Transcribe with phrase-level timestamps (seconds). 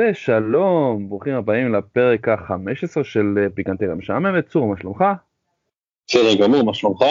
[0.00, 5.04] ושלום, ברוכים הבאים לפרק ה-15 של אה, פיקנטריה משעממת, צור, מה שלומך?
[6.06, 7.04] בסדר גמור, מה שלומך?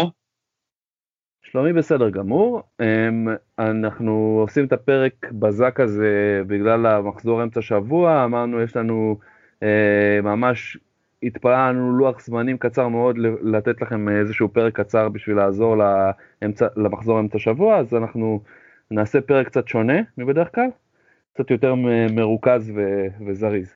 [1.41, 3.27] שלומי בסדר גמור, אמ,
[3.59, 9.17] אנחנו עושים את הפרק בזק הזה בגלל המחזור אמצע שבוע, אמרנו יש לנו
[9.63, 10.77] אה, ממש,
[11.23, 17.39] התפעלנו לוח זמנים קצר מאוד לתת לכם איזשהו פרק קצר בשביל לעזור לאמצע, למחזור אמצע
[17.39, 18.41] שבוע, אז אנחנו
[18.91, 20.69] נעשה פרק קצת שונה מבדרך כלל.
[21.39, 21.75] קצת יותר
[22.15, 23.73] מרוכז ו- וזריז.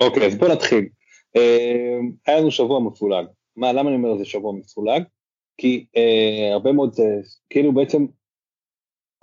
[0.00, 0.88] אוקיי, okay, אז בוא נתחיל.
[1.36, 1.40] Uh,
[2.26, 3.26] היה לנו שבוע מפולג.
[3.56, 5.02] מה, למה אני אומר זה שבוע מפולג?
[5.58, 7.00] כי uh, הרבה מאוד, uh,
[7.50, 8.06] כאילו בעצם,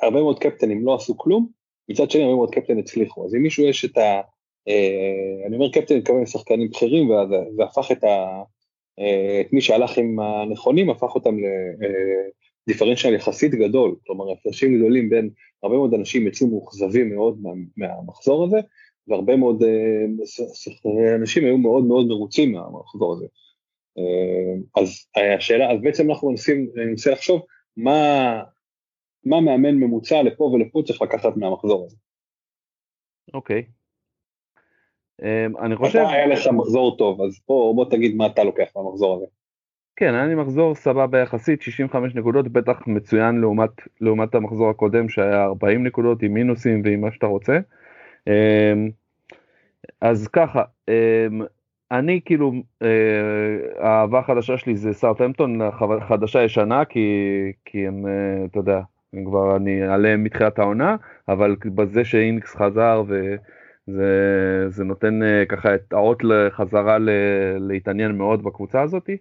[0.02, 1.48] הרבה מאוד קפטנים לא עשו כלום,
[1.90, 3.26] מצד שני הרבה מאוד קפטנים הצליחו.
[3.26, 4.22] אז אם מישהו יש את ה...
[4.70, 7.10] Uh, אני אומר קפטן, מתכוון לשחקנים בכירים,
[7.58, 8.42] והפך את, ה,
[9.00, 9.04] uh,
[9.42, 11.36] את מי שהלך עם הנכונים, הפך אותם
[12.68, 15.29] לדיפרנציאל יחסית גדול, כלומר הפרשים גדולים בין
[15.63, 18.57] הרבה מאוד אנשים יצאו מאוכזבים מאוד מה, מהמחזור הזה,
[19.07, 23.25] והרבה מאוד uh, אנשים היו מאוד מאוד מרוצים מהמחזור הזה.
[24.00, 25.07] Uh, אז
[25.38, 27.41] השאלה, אז בעצם אנחנו מנסים, ננסה לחשוב
[27.78, 28.44] מה,
[29.25, 31.97] מה מאמן ממוצע לפה ולפה צריך לקחת מהמחזור הזה.
[33.34, 33.62] אוקיי.
[33.62, 33.84] Okay.
[35.22, 36.00] Um, אני חושב...
[36.00, 39.25] אתה היה לך מחזור טוב, אז בוא, בוא תגיד מה אתה לוקח מהמחזור הזה.
[40.03, 43.69] כן, היה לי מחזור סבבה יחסית, 65 נקודות, בטח מצוין לעומת,
[44.02, 47.59] לעומת המחזור הקודם שהיה 40 נקודות עם מינוסים ועם מה שאתה רוצה.
[48.28, 48.90] אמ,
[50.02, 51.42] אז ככה, אמ,
[51.92, 52.88] אני כאילו, אה,
[53.80, 55.59] האהבה החדשה שלי זה סאוטהמפטון,
[56.08, 57.08] חדשה ישנה, כי,
[57.66, 58.81] כי הם, אה, אתה יודע,
[59.13, 60.96] הם כבר, אני עליהם מתחילת העונה,
[61.28, 66.97] אבל בזה שאינקס חזר וזה זה נותן אה, ככה את האות לחזרה
[67.59, 69.18] להתעניין מאוד בקבוצה הזאתי.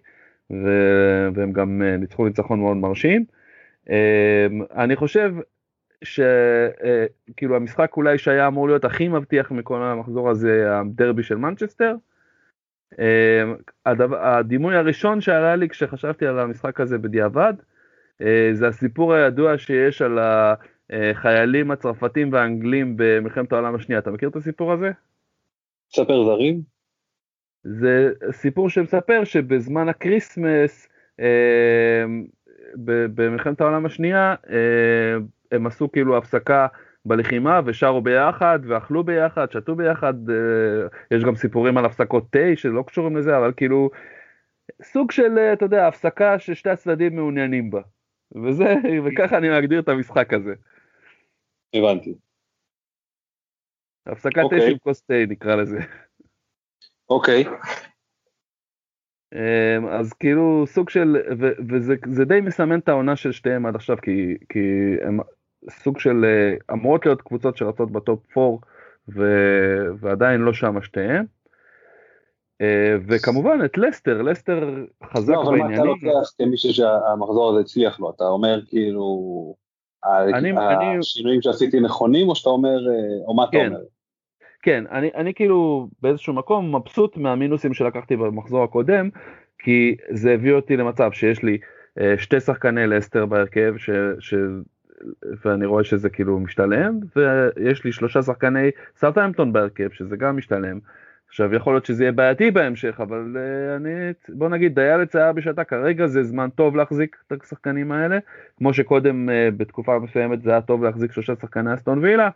[0.49, 3.25] והם גם אה, ניצחו ניצחון מאוד מרשים.
[3.89, 4.47] אה,
[4.83, 5.33] אני חושב
[6.03, 11.95] שכאילו אה, המשחק אולי שהיה אמור להיות הכי מבטיח מכל המחזור הזה, הדרבי של מנצ'סטר.
[14.19, 17.53] הדימוי הראשון שעלה לי כשחשבתי על המשחק הזה בדיעבד,
[18.53, 20.19] זה הסיפור הידוע שיש על
[20.89, 23.99] החיילים הצרפתים והאנגלים במלחמת העולם השנייה.
[23.99, 24.91] אתה מכיר את הסיפור הזה?
[25.89, 26.72] ספר זרים?
[27.63, 30.87] זה סיפור שמספר שבזמן ה Christmas,
[31.19, 32.05] אה,
[33.15, 35.15] במלחמת העולם השנייה, אה,
[35.51, 36.67] הם עשו כאילו הפסקה
[37.05, 42.83] בלחימה ושרו ביחד ואכלו ביחד, שתו ביחד, אה, יש גם סיפורים על הפסקות תה שלא
[42.87, 43.89] קשורים לזה, אבל כאילו
[44.83, 47.81] סוג של, אתה יודע, הפסקה ששתי הצדדים מעוניינים בה.
[48.43, 48.75] וזה,
[49.05, 50.53] וככה אני מגדיר את המשחק הזה.
[51.73, 52.13] הבנתי.
[54.05, 54.61] הפסקת תה אוקיי.
[54.61, 55.79] של כוס תה נקרא לזה.
[57.13, 57.45] אוקיי.
[59.33, 63.97] אמ, אז כאילו סוג של, ו, וזה די מסמן את העונה של שתיהם עד עכשיו,
[64.01, 64.59] כי, כי
[65.01, 65.19] הם
[65.69, 68.57] סוג של, אה, אמורות להיות קבוצות שרצות בטופ 4,
[69.15, 69.23] ו,
[69.99, 71.25] ועדיין לא שם שתיהם.
[72.61, 75.45] אה, וכמובן את לסטר, לסטר חזק בעניינים.
[75.45, 78.11] לא, אבל מה אתה לוקח כמישהו שהמחזור הזה הצליח לו?
[78.15, 79.05] אתה אומר כאילו,
[80.05, 80.51] אני,
[80.99, 81.41] השינויים אני...
[81.41, 83.67] שעשיתי נכונים, או שאתה אומר, אה, או מה כן.
[83.67, 83.85] אתה אומר?
[84.63, 89.09] כן, אני, אני כאילו באיזשהו מקום מבסוט מהמינוסים שלקחתי במחזור הקודם,
[89.59, 91.57] כי זה הביא אותי למצב שיש לי
[91.99, 93.89] אה, שתי שחקני לסטר בהרכב, ש,
[94.19, 94.33] ש,
[95.45, 100.79] ואני רואה שזה כאילו משתלם, ויש לי שלושה שחקני סאוטהמפטון בהרכב, שזה גם משתלם,
[101.27, 103.89] עכשיו יכול להיות שזה יהיה בעייתי בהמשך, אבל uh, אני,
[104.29, 108.17] בוא נגיד דיילץ היה בשעתה, כרגע זה זמן טוב להחזיק את השחקנים האלה,
[108.57, 112.29] כמו שקודם uh, בתקופה מסוימת זה היה טוב להחזיק שלושה שחקני אסטון וילה,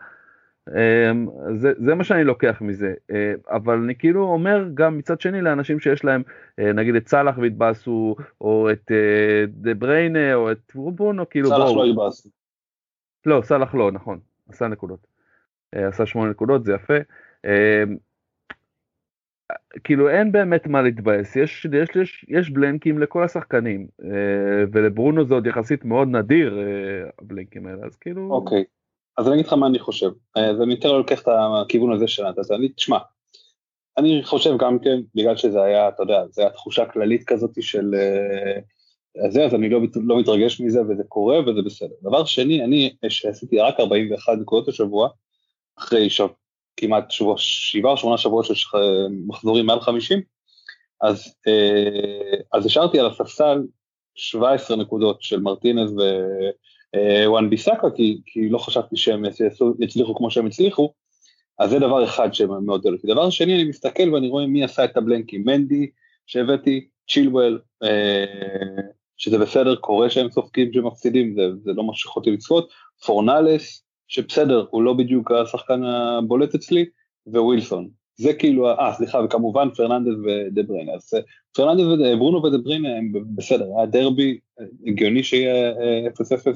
[1.56, 3.16] זה, זה מה שאני לוקח מזה, uh,
[3.50, 6.24] אבל אני כאילו אומר גם מצד שני לאנשים שיש להם
[6.62, 11.50] uh, נגיד את סאלח והתבאסו, או את uh, דה בריינה, או את ברונו, כאילו.
[11.50, 12.30] סאלח לא התבאסו.
[13.26, 14.20] לא, סאלח לא, נכון,
[14.50, 15.08] עשה נקודות.
[15.72, 16.98] עשה שמונה נקודות, זה יפה.
[17.46, 17.50] Uh,
[19.84, 25.34] כאילו אין באמת מה להתבאס, יש, יש, יש, יש בלנקים לכל השחקנים, אה, ולברונו זה
[25.34, 28.30] עוד יחסית מאוד נדיר אה, הבלנקים האלה, אז כאילו...
[28.32, 28.64] אוקיי,
[29.18, 31.28] אז אני אגיד לך מה אני חושב, אז אני יותר לוקח את
[31.62, 32.98] הכיוון הזה שלנו, אז אני, תשמע,
[33.98, 37.96] אני חושב גם כן, בגלל שזה היה, אתה יודע, זה היה תחושה כללית כזאת של
[37.96, 38.60] אה,
[39.30, 41.96] זה, אז אני לא, לא מתרגש מזה וזה קורה וזה בסדר.
[42.02, 45.10] דבר שני, אני שעשיתי רק 41 נקודות השבוע,
[45.78, 46.28] אחרי שב,
[46.78, 48.78] כמעט שבוע, שבעה או שמונה שבועות של
[49.28, 50.22] מחזורים מעל 50,
[51.02, 53.64] אז, אה, אז השארתי על הספסל
[54.16, 56.52] 17 נקודות של מרטינז ווואן
[56.96, 59.24] אה, ביסאקה, כי, כי לא חשבתי שהם
[59.80, 60.94] יצליחו כמו שהם הצליחו,
[61.60, 63.08] אז זה דבר אחד שמאוד אותי.
[63.08, 65.90] דבר שני, אני מסתכל ואני רואה מי עשה את הבלנקים, מנדי
[66.26, 68.26] שהבאתי, צ'ילואל, אה,
[69.18, 72.70] שזה בסדר, קורה שהם סופגים שמפסידים, זה, זה לא משהו שיכולתי לצפות,
[73.06, 76.86] פורנלס, שבסדר, הוא לא בדיוק השחקן הבולט אצלי,
[77.28, 77.90] ווילסון.
[78.16, 80.94] זה כאילו, אה, סליחה, וכמובן פרננדס ודה בריינה.
[80.94, 81.20] אז אה,
[81.56, 84.40] פרננדס וברונו ודה בריינה הם בסדר, היה דרבי,
[84.88, 86.54] הגיוני שיהיה 0-0, אה,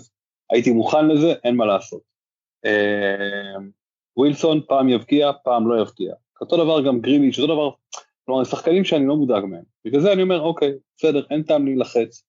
[0.51, 2.01] הייתי מוכן לזה, אין מה לעשות.
[2.65, 3.56] אה,
[4.18, 6.13] ווילסון פעם יבקיע, פעם לא יבקיע.
[6.42, 7.69] אותו דבר גם גריליש, אותו דבר,
[8.25, 9.63] כלומר, שחקנים שאני לא מודאג מהם.
[9.86, 12.24] בגלל זה אני אומר, אוקיי, בסדר, אין טעם להילחץ.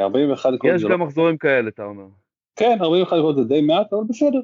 [0.00, 2.04] 41 יש גם לא- מחזורים כאלה, אתה אומר.
[2.56, 4.40] כן, 41 דקות זה די מעט, אבל בסדר.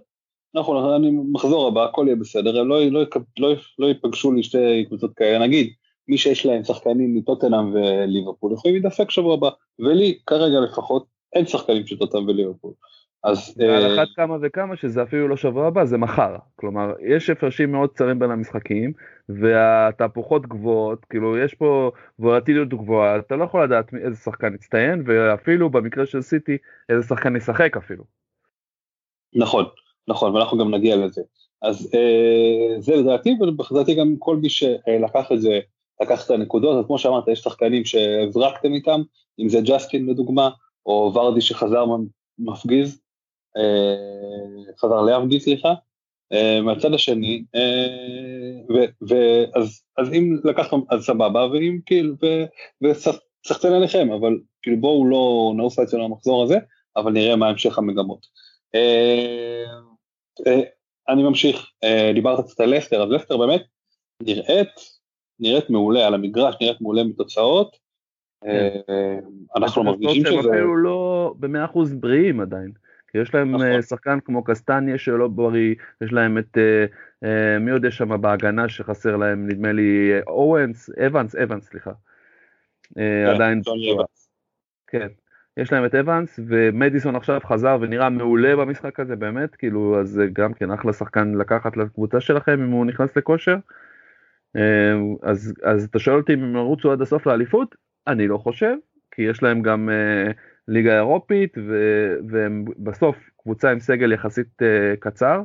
[0.55, 3.05] נכון, אני מחזור הבא, הכל יהיה בסדר, הם לא, לא,
[3.38, 5.73] לא, לא ייפגשו לי שתי קבוצות כאלה, נגיד,
[6.09, 11.83] מי שיש להם שחקנים מטוטנאם וליברפול יכולים להידפק שבוע הבא, ולי כרגע לפחות אין שחקנים
[11.99, 12.73] טוטנאם וליברפול.
[13.25, 13.55] אז...
[13.59, 16.37] ועל אה, אחת כמה וכמה שזה אפילו לא שבוע הבא, זה מחר.
[16.57, 18.93] כלומר, יש הפרשים מאוד קצרים בין המשחקים,
[19.29, 25.71] והתהפוכות גבוהות, כאילו יש פה וולטיליות גבוהה, אתה לא יכול לדעת איזה שחקן יצטיין, ואפילו
[25.71, 26.57] במקרה של סיטי,
[26.89, 28.05] איזה שחקן ישחק אפילו.
[29.35, 29.65] נכון,
[30.09, 31.23] נכון, ואנחנו גם נגיע לזה.
[31.63, 33.37] אז אה, זה לדעתי,
[33.71, 35.61] ולדעתי גם כל מי שלקח את זה,
[36.03, 39.01] לקח את הנקודות, אז כמו שאמרת, יש שחקנים שהזרקתם איתם,
[39.39, 40.51] אם זה ג'סטין לדוגמה,
[40.88, 41.85] או ורדי שחזר
[42.38, 43.00] מפגיז,
[43.56, 45.75] אה, חזר להפגיז, סליחה,
[46.32, 52.14] אה, מהצד השני, אה, ואז אז אם לקחתם, אז סבבה, ואם כאילו,
[52.82, 56.58] וסחצן עליכם, אבל כאילו בואו לא נעוף אצלנו המחזור הזה,
[56.96, 58.26] אבל נראה מה המשך המגמות.
[61.08, 61.70] אני ממשיך,
[62.14, 63.62] דיברת קצת על לסטר, אז לסטר באמת
[64.23, 64.69] נראית,
[65.40, 67.88] נראית מעולה על המגרש, נראית מעולה מתוצאות.
[68.44, 69.19] כן.
[69.56, 70.50] אנחנו מרגישים שזה...
[70.50, 72.70] אפילו לא במאה אחוז בריאים עדיין.
[73.11, 73.82] כי יש להם נכון.
[73.82, 76.58] שחקן כמו קסטניה שלא בריא, יש להם את,
[77.61, 81.93] מי עוד יש שם בהגנה שחסר להם, נדמה לי אורנס, אבנס, אבנס, סליחה.
[82.94, 83.61] כן, עדיין.
[84.87, 85.08] כן.
[85.56, 90.55] יש להם את אבנס ומדיסון עכשיו חזר ונראה מעולה במשחק הזה באמת כאילו אז גם
[90.55, 93.57] כן אחלה שחקן לקחת לקבוצה שלכם אם הוא נכנס לכושר.
[95.23, 97.75] אז, אז אתה שואל אותי אם הם ירוצו עד הסוף לאליפות
[98.09, 98.75] אני לא חושב
[99.11, 99.88] כי יש להם גם
[100.69, 101.55] ליגה אירופית
[102.29, 105.43] והם בסוף קבוצה עם סגל יחסית uh, קצר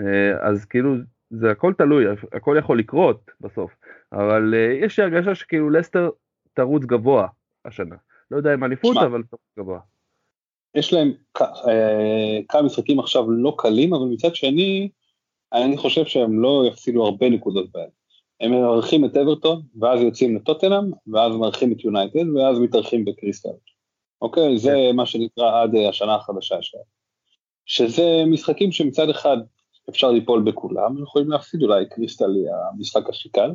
[0.00, 0.04] uh,
[0.40, 0.94] אז כאילו
[1.30, 3.76] זה הכל תלוי הכל יכול לקרות בסוף
[4.12, 6.10] אבל uh, יש לי הרגשה שכאילו לסטר
[6.54, 7.28] תרוץ גבוה
[7.64, 7.96] השנה
[8.30, 9.80] לא יודע אם אליפות אבל תרוץ גבוה.
[10.74, 11.12] יש להם
[12.48, 14.88] כמה משחקים עכשיו לא קלים אבל מצד שני
[15.52, 17.88] אני חושב שהם לא יפסידו הרבה נקודות בהם.
[18.44, 23.48] הם מארחים את אברטון ואז יוצאים לטוטנאם ואז מארחים את יונייטד ואז מתארחים בקריסטל.
[24.22, 24.58] אוקיי?
[24.58, 24.96] זה כן.
[24.96, 26.84] מה שנקרא עד אה, השנה החדשה שלהם.
[27.66, 29.36] שזה משחקים שמצד אחד
[29.90, 33.50] אפשר ליפול בכולם, יכולים להפסיד אולי קריסטלי המשחק הכי קל.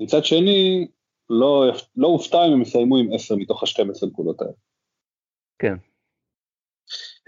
[0.00, 0.88] מצד שני,
[1.30, 1.64] לא,
[1.96, 4.52] לא אופתע אם הם יסיימו עם 10 מתוך ה-12 נקודות האלה.
[5.58, 5.74] כן.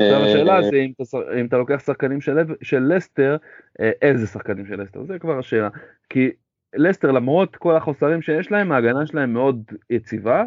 [0.00, 3.36] עכשיו השאלה זה אם אתה, אם אתה לוקח שחקנים של, של לסטר,
[3.80, 5.68] אה, איזה שחקנים של לסטר, זה כבר השאלה.
[6.10, 6.30] כי
[6.76, 10.44] לסטר למרות כל החוסרים שיש להם, ההגנה שלהם מאוד יציבה,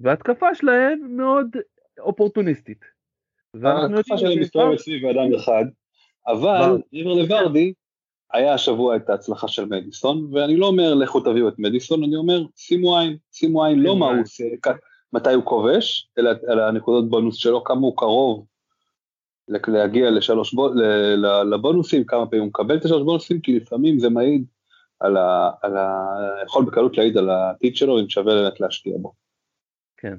[0.00, 1.56] וההתקפה שלהם מאוד
[1.98, 2.84] אופורטוניסטית.
[3.64, 5.64] ההתקפה שלהם מסתובבת סביב אדם אחד,
[6.26, 7.72] אבל מעבר לוורדי,
[8.32, 12.42] היה השבוע את ההצלחה של מדיסון, ואני לא אומר לכו תביאו את מדיסון, אני אומר
[12.56, 14.44] שימו עין, שימו עין לא מה הוא עושה,
[15.12, 18.46] מתי הוא כובש, אלא על הנקודות בונוס שלו, כמה הוא קרוב
[19.48, 20.54] להגיע לשלוש
[21.52, 24.44] לבונוסים, כמה פעמים הוא מקבל את השלוש בונוסים, כי לפעמים זה מעיד
[25.00, 25.50] על ה...
[25.62, 26.04] על ה...
[26.46, 29.12] יכול בקלות להעיד על העתיד שלו, אם שווה באמת להשקיע בו.
[29.96, 30.16] כן.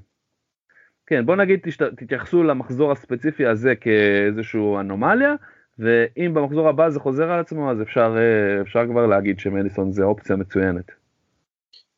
[1.08, 5.36] כן, בוא נגיד תשת, תתייחסו למחזור הספציפי הזה כאיזושהי אנומליה,
[5.80, 10.04] ואם במחזור הבא זה חוזר על עצמו, אז אפשר, אה, אפשר כבר להגיד שמדיסון זה
[10.04, 10.92] אופציה מצוינת.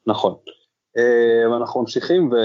[0.07, 0.35] נכון.
[0.97, 2.35] אה, אנחנו ממשיכים ו...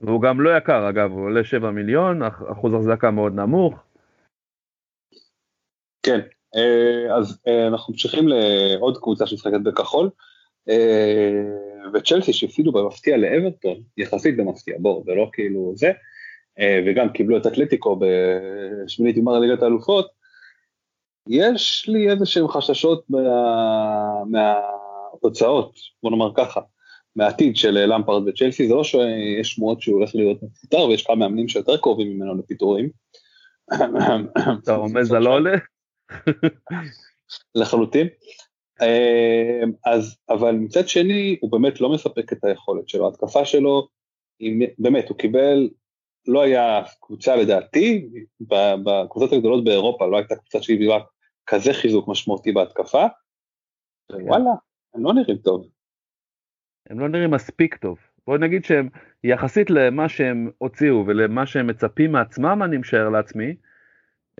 [0.00, 3.74] והוא גם לא יקר אגב, הוא עולה 7 מיליון, אחוז החזקה מאוד נמוך.
[6.02, 6.20] כן,
[7.16, 7.38] אז
[7.68, 10.10] אנחנו ממשיכים לעוד קבוצה שמשחקת בכחול.
[11.94, 15.92] וצ'לסי שהפסידו במפתיע לאברטון, יחסית במפתיע, בואו, זה לא כאילו זה,
[16.58, 20.08] אה, וגם קיבלו את אתלטיקו בשמינית גמר ליגת האלופות,
[21.28, 23.20] יש לי איזה שהם חששות מה,
[24.26, 26.60] מהתוצאות, בוא נאמר ככה,
[27.16, 31.48] מהעתיד של למפרד וצ'לסי, זה לא שיש שמועות שהוא הולך להיות מפוטר ויש כמה מאמנים
[31.48, 32.88] שיותר קרובים ממנו לפיטורים.
[34.62, 35.56] אתה רומז על עולה?
[37.54, 38.08] לחלוטין,
[38.82, 43.88] אמ, אז, אבל מצד שני, הוא באמת לא מספק את היכולת שלו, ההתקפה שלו,
[44.38, 45.68] היא, באמת, הוא קיבל,
[46.26, 48.08] לא היה קבוצה לדעתי,
[48.84, 50.98] בקבוצות הגדולות באירופה לא הייתה קבוצה שהביאה
[51.46, 53.06] כזה חיזוק משמעותי בהתקפה,
[54.12, 54.28] כן.
[54.28, 54.50] וואלה,
[54.94, 55.66] הם לא נראים טוב.
[56.90, 57.98] הם לא נראים מספיק טוב.
[58.26, 58.88] בוא נגיד שהם,
[59.24, 63.54] יחסית למה שהם הוציאו ולמה שהם מצפים מעצמם, אני משער לעצמי,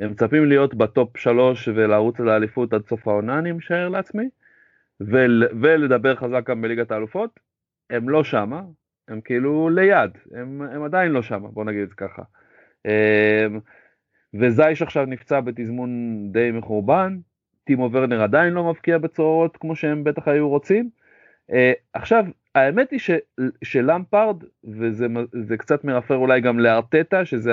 [0.00, 4.28] הם מצפים להיות בטופ שלוש ולרוץ לאליפות עד סוף העונה, אני משער לעצמי,
[5.00, 7.40] ול, ולדבר חזק גם בליגת האלופות,
[7.90, 8.62] הם לא שמה,
[9.08, 12.22] הם כאילו ליד, הם, הם עדיין לא שמה, בוא נגיד את זה ככה.
[12.86, 13.60] אמ,
[14.40, 15.90] וזייש עכשיו נפצע בתזמון
[16.32, 17.18] די מחורבן,
[17.64, 20.90] טימו ורנר עדיין לא מבקיע בצורות כמו שהם בטח היו רוצים.
[21.52, 23.10] אה, עכשיו, האמת היא ש,
[23.64, 27.52] שלמפרד, וזה קצת מרפר אולי גם לארטטה, שזה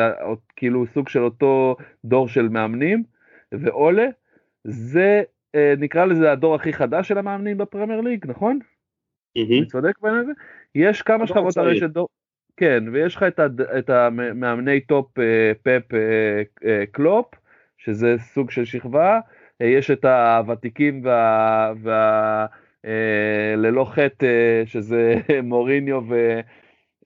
[0.56, 1.76] כאילו סוג של אותו
[2.06, 3.04] דור של מאמנים,
[3.52, 4.06] ועולה,
[4.64, 5.24] זה
[5.56, 8.60] אה, נקרא לזה הדור הכי חדש של המאמנים בפרמייר ליג, נכון?
[9.38, 10.32] אני צודק בעניין הזה?
[10.76, 12.08] יש כמה שכבות הרי של דור,
[12.58, 13.62] כן, ויש לך את, הד...
[13.62, 15.94] את המאמני top אה, פפ
[16.66, 17.26] אה, קלופ,
[17.78, 19.20] שזה סוג של שכבה,
[19.60, 21.74] יש את הוותיקים וה...
[21.82, 22.46] וה...
[22.86, 26.40] אה, ללא חטא, אה, שזה מוריניו ו...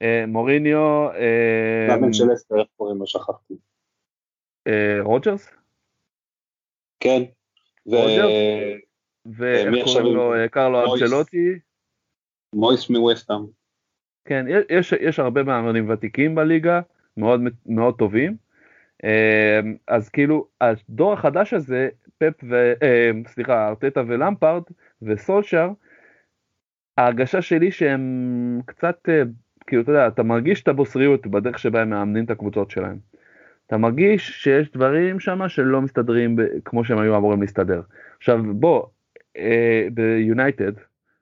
[0.01, 1.09] אה, מוריניו...
[1.87, 3.07] מאמן של לסטר, איך קוראים לו?
[3.07, 3.53] שכחתי.
[5.01, 5.49] רוג'רס?
[6.99, 7.21] כן.
[9.25, 10.33] ואיך קוראים לו?
[10.51, 11.59] קרלו אנצלוטי?
[12.55, 13.45] מויס מווסטאם.
[14.25, 16.81] כן, יש, יש הרבה מאמנים ותיקים בליגה,
[17.17, 18.37] מאוד, מאוד טובים.
[19.87, 22.73] אז כאילו, הדור החדש הזה, פפ ו...
[23.27, 24.63] סליחה, ארטטה ולמפרד,
[25.01, 25.69] וסולשר,
[26.97, 29.23] ההרגשה שלי שהם קצת, אה,
[29.67, 32.97] כאילו, אתה יודע, אתה מרגיש את הבוסריות בדרך שבה הם מאמנים את הקבוצות שלהם.
[33.67, 37.81] אתה מרגיש שיש דברים שם שלא מסתדרים כמו שהם היו אמורים להסתדר.
[38.17, 38.85] עכשיו בוא,
[39.37, 40.71] אה, ביונייטד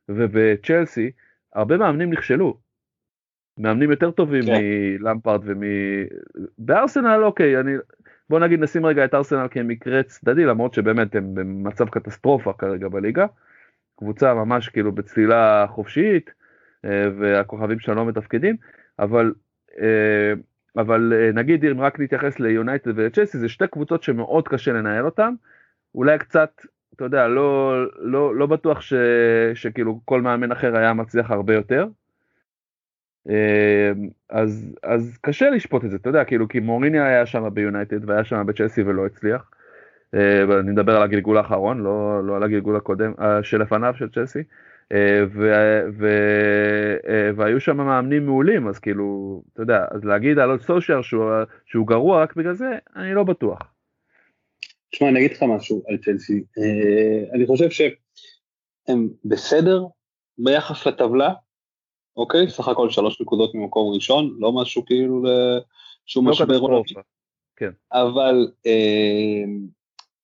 [0.10, 1.12] ובצ'לסי,
[1.54, 2.58] הרבה מאמנים נכשלו.
[3.58, 4.60] מאמנים יותר טובים כן.
[4.62, 5.64] מלמפרד ומ...
[6.58, 7.72] בארסנל אוקיי, אני...
[8.30, 13.26] בוא נגיד נשים רגע את ארסנל כמקרה צדדי, למרות שבאמת הם במצב קטסטרופה כרגע בליגה.
[14.00, 16.30] קבוצה ממש כאילו בצלילה חופשית,
[16.86, 18.56] אה, והכוכבים שלנו לא מתפקדים,
[19.00, 19.34] אבל,
[19.82, 20.34] אה,
[20.78, 25.34] אבל אה, נגיד אם רק נתייחס ליונייטד ולצ'סי, זה שתי קבוצות שמאוד קשה לנהל אותן,
[25.96, 26.62] אולי קצת,
[26.96, 28.94] אתה יודע, לא, לא, לא בטוח ש,
[29.54, 31.88] שכאילו כל מאמן אחר היה מצליח הרבה יותר.
[34.30, 38.24] אז, אז קשה לשפוט את זה, אתה יודע, כאילו, כי מוריני היה שם ביונייטד והיה
[38.24, 39.52] שם בצ'לסי ולא הצליח.
[40.16, 44.40] אה, אני מדבר על הגלגול האחרון, לא, לא על הגלגול הקודם, אה, שלפניו של צ'לסי,
[44.92, 45.52] אה, ו,
[45.98, 46.08] ו,
[47.36, 51.32] והיו שם מאמנים מעולים, אז כאילו, אתה יודע, אז להגיד על סושיאר שהוא,
[51.66, 53.60] שהוא גרוע רק בגלל זה, אני לא בטוח.
[54.92, 56.44] תשמע, אני אגיד לך משהו על צ'לסי,
[57.34, 59.86] אני חושב שהם בסדר
[60.38, 61.34] ביחס לטבלה,
[62.18, 62.50] אוקיי?
[62.50, 65.24] סך הכל שלוש נקודות ממקום ראשון, לא משהו כאילו
[66.06, 66.84] שום לא משבר עולמי.
[67.56, 67.72] כן.
[67.92, 68.48] אבל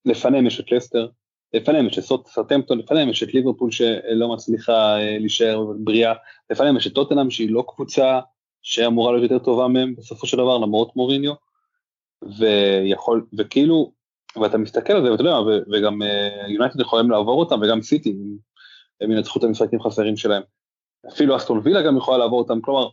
[0.05, 1.07] לפניהם יש את לסטר,
[1.53, 6.13] לפניהם יש את סרטמפטון, לפניהם יש את ליברפול שלא מצליחה אה, להישאר בריאה,
[6.50, 8.19] לפניהם יש את טוטנאם שהיא לא קבוצה
[8.62, 11.33] שאמורה להיות יותר טובה מהם בסופו של דבר למרות מוריניו,
[12.39, 13.91] ויכול, וכאילו,
[14.41, 15.38] ואתה מסתכל על זה ואתה יודע,
[15.71, 16.01] וגם
[16.47, 18.15] יונייטד אה, יכולים לעבור אותם וגם סיטי,
[19.01, 20.43] הם ינצחו את המשחקים חסרים שלהם.
[21.13, 22.89] אפילו אסטון וילה גם יכולה לעבור אותם, כלומר,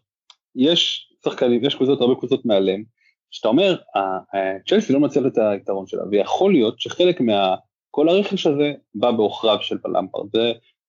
[0.57, 2.85] יש שחקנים, יש קבוצות, הרבה קבוצות מעליהם,
[3.33, 3.77] שאתה אומר,
[4.69, 7.55] צ'לסי לא מנצל את היתרון שלה, ויכול להיות שחלק מה...
[7.95, 10.37] כל הרכש הזה בא בעוכריו של למפרד.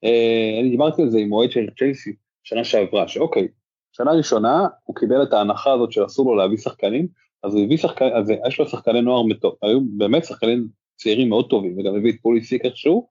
[0.04, 3.48] אה, אני דיברתי על זה עם מועד של צ'לסי שנה שעברה, שאוקיי,
[3.92, 7.08] שנה ראשונה הוא קיבל את ההנחה הזאת שאסור לו להביא שחקנים,
[7.44, 11.50] אז הוא הביא שחקנים, אז יש לו שחקני נוער מטוב, היו באמת שחקנים צעירים מאוד
[11.50, 13.08] טובים, וגם הביא את פוליסיק איכשהו,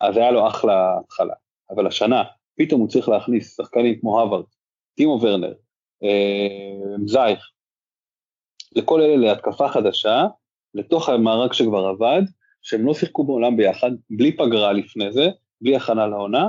[0.00, 1.34] אז היה לו אחלה התחלה.
[1.70, 2.22] אבל השנה,
[2.58, 4.44] פתאום הוא צריך להכניס שחקנים כמו הווארד,
[4.94, 5.52] טימו ורנר,
[6.02, 7.50] אה, זייך,
[8.76, 10.26] לכל אלה להתקפה חדשה,
[10.74, 12.22] לתוך המארג שכבר עבד,
[12.62, 15.28] שהם לא שיחקו בעולם ביחד, בלי פגרה לפני זה,
[15.60, 16.48] בלי הכנה לעונה,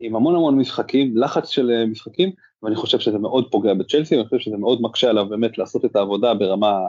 [0.00, 2.30] עם המון המון משחקים, לחץ של אה, משחקים,
[2.62, 5.96] ואני חושב שזה מאוד פוגע בצ'לסי, ואני חושב שזה מאוד מקשה עליו באמת לעשות את
[5.96, 6.80] העבודה ברמה,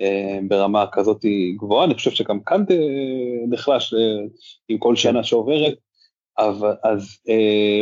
[0.00, 1.24] אה, ברמה כזאת
[1.56, 2.64] גבוהה, אני חושב שגם כאן
[3.48, 3.94] נחלש
[4.68, 5.74] עם כל שנה שעוברת,
[6.38, 7.18] אבל אז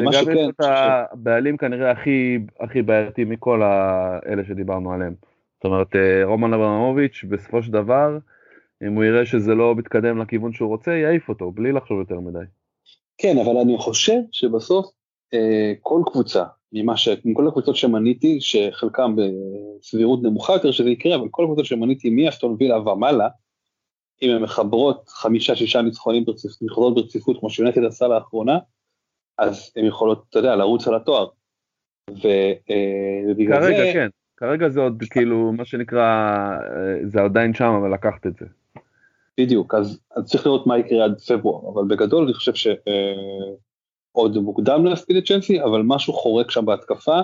[0.02, 0.22] מה שכן...
[0.22, 0.66] וגם יש את
[1.12, 5.29] הבעלים כנראה הכי, הכי בעייתי מכל האלה שדיברנו עליהם.
[5.60, 8.18] זאת אומרת, אה, רומן אברמוביץ' בסופו של דבר,
[8.82, 12.44] אם הוא יראה שזה לא מתקדם לכיוון שהוא רוצה, יעיף אותו, בלי לחשוב יותר מדי.
[13.18, 14.86] כן, אבל אני חושב שבסוף
[15.34, 17.08] אה, כל קבוצה, ממה ש...
[17.24, 22.78] מכל הקבוצות שמניתי, שחלקם בסבירות נמוכה יותר שזה יקרה, אבל כל הקבוצות שמניתי מאסטון וילה
[22.78, 23.28] ומעלה,
[24.22, 28.58] אם הן מחברות חמישה-שישה ניצחונים ברציפות, ברציפות כמו שיונטד עשה לאחרונה,
[29.38, 31.28] אז הן יכולות, אתה יודע, לרוץ על התואר.
[32.10, 32.52] אה,
[33.30, 33.68] ובגלל זה...
[33.68, 34.08] כרגע כן.
[34.40, 38.46] כרגע זה עוד כאילו, מה שנקרא, אה, זה עדיין שם, אבל לקחת את זה.
[39.40, 44.42] בדיוק, אז, אז צריך לראות מה יקרה עד פברואר, אבל בגדול אני חושב שעוד אה,
[44.42, 47.20] מוקדם להפקיד את צ'לסי, אבל משהו חורק שם בהתקפה,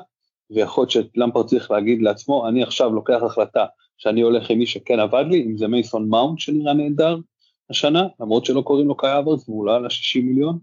[0.50, 3.66] ויכול להיות שלמפרד צריך להגיד לעצמו, אני עכשיו לוקח החלטה
[3.98, 7.16] שאני הולך עם מי שכן עבד לי, אם זה מייסון מאונט שנראה נהדר
[7.70, 10.58] השנה, למרות שלא קוראים לו קאי אברץ והוא עולה ל-60 מיליון,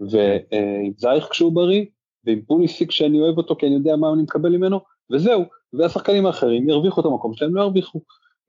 [0.00, 1.84] ועם זייך כשהוא בריא,
[2.24, 4.80] ועם פוליסיק שאני אוהב אותו כי אני יודע מה אני מקבל ממנו,
[5.12, 8.00] וזהו, והשחקנים האחרים ירוויחו את המקום שלהם, לא ירוויחו.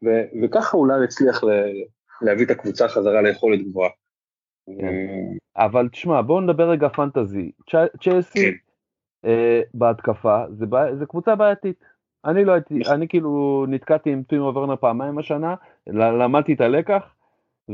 [0.06, 1.84] ו- וככה אולי יצליח ל-
[2.22, 3.90] להביא את הקבוצה חזרה ליכולת גבוהה.
[4.80, 4.96] כן.
[5.58, 7.52] אבל תשמע, בואו נדבר רגע פנטזי.
[8.04, 8.52] צ'לסי כן.
[9.26, 10.96] אה, בהתקפה, זה, בע...
[10.96, 11.84] זה קבוצה בעייתית.
[12.26, 12.94] אני לא הייתי, נכון.
[12.94, 15.56] אני כאילו נתקעתי עם טימו ורנר פעמיים השנה,
[15.88, 17.14] למדתי את הלקח,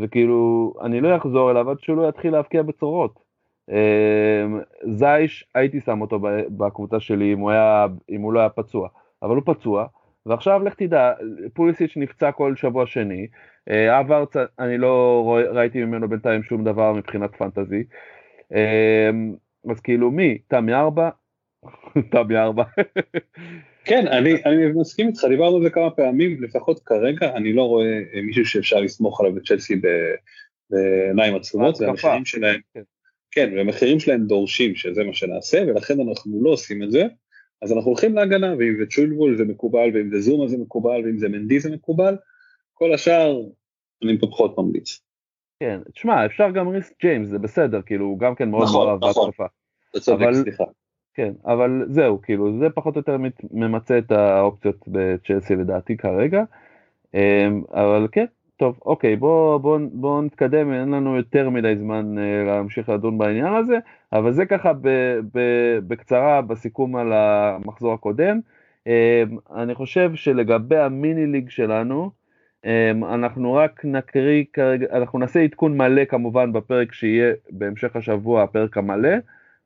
[0.02, 3.25] וכאילו, אני לא אחזור אליו עד שהוא לא יתחיל להבקיע בצורות.
[3.72, 4.46] אה,
[4.92, 6.20] זייש, הייתי שם אותו
[6.58, 8.90] בקבוצה שלי אם הוא, היה, אם הוא לא היה פצוע.
[9.24, 9.86] אבל הוא פצוע,
[10.26, 11.14] ועכשיו לך תדע,
[11.54, 13.28] פוליסיץ' נפצע כל שבוע שני,
[13.70, 17.84] אברץ, אה, אני לא ראיתי ממנו בינתיים שום דבר מבחינת פנטזי,
[18.54, 19.10] אה,
[19.72, 20.38] אז כאילו מי?
[20.48, 21.10] תמי ארבע?
[22.12, 22.64] תמי ארבע.
[23.86, 28.00] כן, אני, אני מסכים איתך, דיברנו על זה כמה פעמים, לפחות כרגע אני לא רואה
[28.14, 29.82] אה, מישהו שאפשר לסמוך עליו בצ'לסי
[30.70, 32.60] בעיניים עצומות, והמחירים שלהם,
[33.36, 37.04] כן, והמחירים שלהם דורשים שזה מה שנעשה, ולכן אנחנו לא עושים את זה.
[37.62, 41.18] אז אנחנו הולכים להגנה, ואם זה צ'ולבול זה מקובל, ואם זה זומה זה מקובל, ואם
[41.18, 42.16] זה מנדי זה מקובל,
[42.74, 43.42] כל השאר
[44.04, 45.02] אני פחות ממליץ.
[45.60, 49.10] כן, תשמע, אפשר גם ריס ג'יימס, זה בסדר, כאילו, הוא גם כן מאוד נכון, מאוד
[49.10, 49.48] נכון, נכון,
[49.92, 50.64] אתה צודק, סליחה.
[51.14, 53.18] כן, אבל זהו, כאילו, זה פחות או יותר
[53.52, 56.44] ממצה את האופציות בצ'לסי לדעתי כרגע,
[57.14, 58.26] אמ, אבל כן,
[58.58, 63.54] טוב, אוקיי, בואו בוא, בוא נתקדם, אין לנו יותר מדי זמן אה, להמשיך לדון בעניין
[63.54, 63.78] הזה,
[64.14, 64.90] אבל זה ככה ב,
[65.34, 65.40] ב,
[65.88, 68.40] בקצרה בסיכום על המחזור הקודם.
[68.88, 69.24] אה,
[69.56, 72.12] אני חושב שלגבי המיני ליג שלנו,
[72.66, 78.78] אה, אנחנו רק נקריא כרגע, אנחנו נעשה עדכון מלא כמובן בפרק שיהיה בהמשך השבוע, הפרק
[78.78, 79.16] המלא,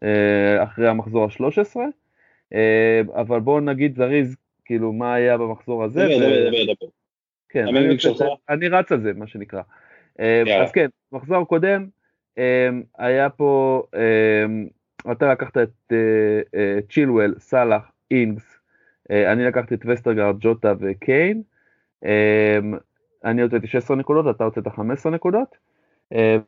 [0.04, 1.80] אה, אחרי המחזור ה-13,
[2.54, 6.00] אה, אבל בואו נגיד זריז, כאילו מה היה במחזור הזה.
[6.00, 6.99] דבר, דבר, דבר.
[7.50, 7.66] כן,
[8.50, 9.62] אני, רץ על זה, מה שנקרא.
[10.18, 10.22] Yeah.
[10.64, 11.88] אז כן, מחזור קודם,
[12.98, 13.84] היה פה,
[15.12, 15.94] אתה לקחת את
[16.90, 18.60] צ'ילואל, סאלח, אינגס,
[19.10, 21.42] אני לקחתי את וסטרגרד, ג'וטה וקיין,
[23.26, 25.58] אני הוצאתי 16 נקודות, אתה הוצאת 15 נקודות,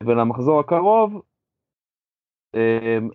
[0.00, 1.31] ולמחזור הקרוב אמ,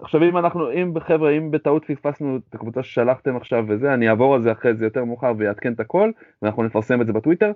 [0.01, 4.35] עכשיו אם אנחנו, אם חבר'ה, אם בטעות פספסנו את הקבוצה ששלחתם עכשיו וזה, אני אעבור
[4.35, 7.51] על זה אחרי זה יותר מאוחר ויעדכן את הכל, ואנחנו נפרסם את זה בטוויטר,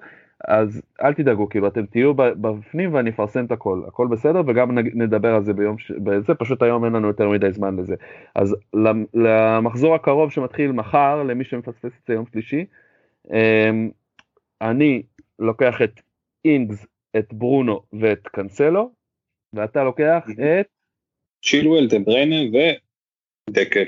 [0.47, 5.35] אז אל תדאגו, כאילו אתם תהיו בפנים ואני אפרסם את הכל, הכל בסדר, וגם נדבר
[5.35, 5.91] על זה ביום, ש...
[5.91, 7.95] בזה, פשוט היום אין לנו יותר מדי זמן לזה.
[8.35, 8.55] אז
[9.13, 12.65] למחזור הקרוב שמתחיל מחר, למי שמפספס את זה יום שלישי,
[13.31, 13.89] אמ,
[14.61, 15.03] אני
[15.39, 16.01] לוקח את
[16.45, 18.91] אינגס, את ברונו ואת קנסלו,
[19.53, 20.80] ואתה לוקח את...
[21.43, 22.35] צ'ילואל, דבריינה
[23.49, 23.85] ודקל.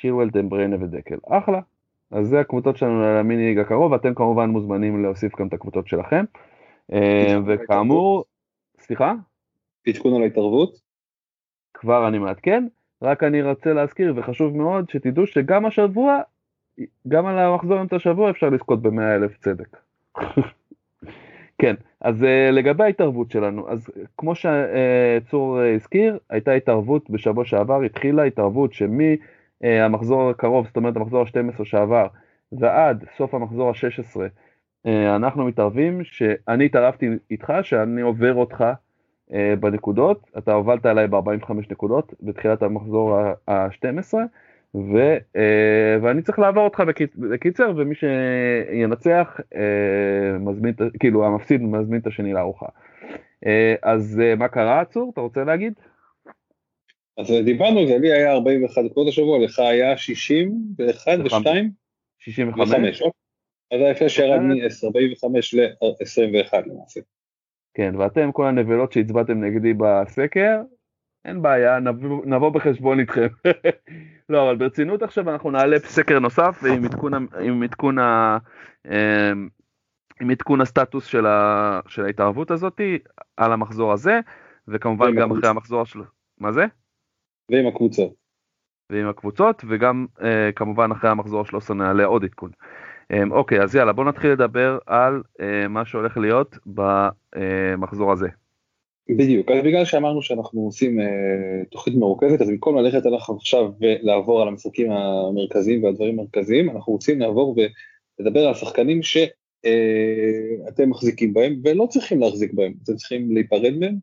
[0.00, 1.16] צ'ילואל, דבריינה ודקל.
[1.28, 1.60] אחלה.
[2.10, 6.24] אז זה הקבוצות שלנו למיני ליג הקרוב, אתם כמובן מוזמנים להוסיף גם את הקבוצות שלכם.
[6.92, 8.24] אה, וכאמור,
[8.80, 9.12] סליחה?
[9.88, 10.80] עדכון על ההתערבות?
[11.74, 12.66] כבר אני מעדכן,
[13.02, 16.18] רק אני רוצה להזכיר וחשוב מאוד שתדעו שגם השבוע,
[17.08, 19.76] גם על המחזור אמצע השבוע אפשר לזכות ב-100 אלף צדק.
[21.60, 27.82] כן, אז uh, לגבי ההתערבות שלנו, אז כמו שצור uh, הזכיר, הייתה התערבות בשבוע שעבר,
[27.82, 32.06] התחילה התערבות שמהמחזור הקרוב, זאת אומרת המחזור ה-12 שעבר,
[32.52, 38.64] ועד סוף המחזור ה-16, uh, אנחנו מתערבים, שאני התערבתי איתך, שאני עובר אותך
[39.32, 44.14] אה, בנקודות, אתה הובלת עליי ב-45 נקודות בתחילת המחזור ה-12,
[44.74, 44.96] ו,
[45.36, 52.06] אה, ואני צריך לעבור אותך בקיצ, בקיצר, ומי שינצח, אה, מזמין, כאילו המפסיד מזמין את
[52.06, 52.66] השני לארוחה.
[53.82, 55.10] אז מה קרה, צור?
[55.12, 55.72] אתה רוצה להגיד?
[57.18, 61.46] אז דיברנו על זה, לי היה 41 נקודות השבוע, לך היה 61 ו-2?
[62.18, 63.02] 65.
[63.72, 67.00] אז ההפרש ירד מ-45 ל-21 למעשה.
[67.74, 70.60] כן, ואתם, כל הנבלות שהצבעתם נגדי בסקר,
[71.24, 73.26] אין בעיה, נבוא, נבוא בחשבון איתכם.
[74.28, 78.38] לא, אבל ברצינות עכשיו אנחנו נעלה סקר נוסף עם עדכון, עם עדכון, ה,
[78.86, 79.48] אמ,
[80.20, 82.80] עם עדכון הסטטוס של, ה, של ההתערבות הזאת
[83.36, 84.20] על המחזור הזה,
[84.68, 86.00] וכמובן גם אחרי המחזור של...
[86.38, 86.66] מה זה?
[87.50, 88.14] ועם הקבוצות.
[88.90, 92.50] ועם הקבוצות, וגם אה, כמובן אחרי המחזור 13 נעלה עוד עדכון.
[93.12, 98.28] אמ, אוקיי, אז יאללה, בוא נתחיל לדבר על אה, מה שהולך להיות במחזור הזה.
[99.16, 104.42] בדיוק, אז בגלל שאמרנו שאנחנו עושים אה, תוכנית מרוכזת, אז במקום ללכת עליך עכשיו ולעבור
[104.42, 107.56] על המשחקים המרכזיים והדברים המרכזיים, אנחנו רוצים לעבור
[108.18, 109.32] ולדבר על השחקנים שאתם
[110.80, 113.96] אה, מחזיקים בהם ולא צריכים להחזיק בהם, אתם צריכים להיפרד מהם,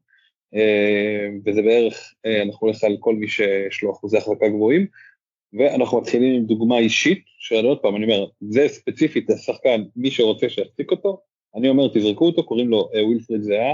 [0.55, 4.85] אה, וזה בערך, אה, אנחנו נלך על כל מי שיש לו אחוזי החזקה גבוהים,
[5.53, 10.49] ואנחנו מתחילים עם דוגמה אישית, שעוד עוד פעם, אני אומר, זה ספציפית השחקן, מי שרוצה
[10.49, 11.21] שיחזיק אותו,
[11.55, 13.73] אני אומר תזרקו אותו, קוראים לו אה, ווילפריד זהה,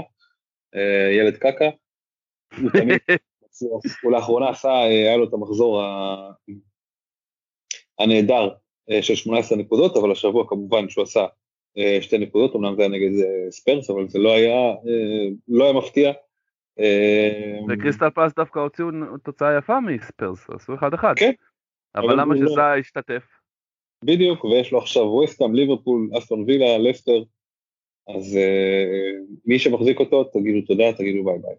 [1.12, 1.68] ילד קקה,
[2.60, 2.98] הוא תמיד,
[4.02, 5.82] הוא לאחרונה עשה, אה, היה לו את המחזור
[7.98, 8.48] הנהדר
[9.00, 11.26] של 18 נקודות, אבל השבוע כמובן שהוא עשה
[12.00, 13.10] שתי נקודות, אמנם זה היה נגד
[13.50, 14.74] ספרס, אבל זה לא היה,
[15.48, 16.12] לא היה מפתיע.
[17.68, 18.88] וקריסטל פלס דווקא הוציאו
[19.22, 21.14] תוצאה יפה מספרס, עשו אחד אחד.
[21.16, 21.32] כן.
[21.96, 22.78] אבל למה שזה לא...
[22.78, 23.22] ישתתף?
[24.04, 27.22] בדיוק, ויש לו עכשיו ווסטהאם, ליברפול, אסטון וילה, לסטר,
[28.08, 31.54] אז אה, מי שמחזיק אותו, תגידו תודה, תגידו ביי ביי.